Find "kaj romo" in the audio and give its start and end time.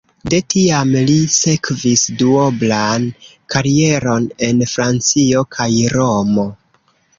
5.59-6.51